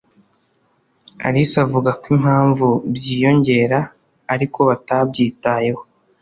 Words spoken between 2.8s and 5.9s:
byiyongera arikobatabyi taho